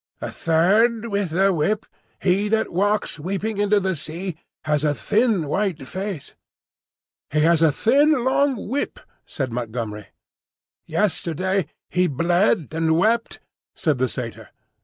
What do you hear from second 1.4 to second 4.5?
Whip, he that walks weeping into the sea,